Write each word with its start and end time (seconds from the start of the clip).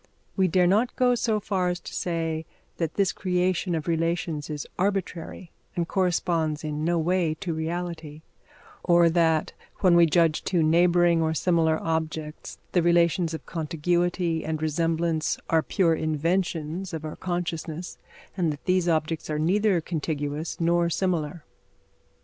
We 0.35 0.47
dare 0.47 0.65
not 0.65 0.95
go 0.95 1.13
so 1.13 1.39
far 1.39 1.69
as 1.69 1.79
to 1.81 1.93
say 1.93 2.47
that 2.77 2.95
this 2.95 3.13
creation 3.13 3.75
of 3.75 3.87
relations 3.87 4.49
is 4.49 4.65
arbitrary 4.79 5.51
and 5.75 5.87
corresponds 5.87 6.63
in 6.63 6.83
no 6.83 6.97
way 6.97 7.35
to 7.35 7.53
reality; 7.53 8.23
or 8.83 9.11
that, 9.11 9.53
when 9.81 9.95
we 9.95 10.07
judge 10.07 10.43
two 10.43 10.63
neighbouring 10.63 11.21
or 11.21 11.35
similar 11.35 11.77
objects, 11.79 12.57
the 12.71 12.81
relations 12.81 13.35
of 13.35 13.45
contiguity 13.45 14.43
and 14.43 14.59
resemblance 14.59 15.37
are 15.51 15.61
pure 15.61 15.93
inventions 15.93 16.95
of 16.95 17.05
our 17.05 17.15
consciousness, 17.15 17.99
and 18.35 18.51
that 18.51 18.65
these 18.65 18.89
objects 18.89 19.29
are 19.29 19.35
really 19.35 19.45
neither 19.51 19.81
contiguous 19.81 20.59
nor 20.59 20.89
similar. 20.89 21.43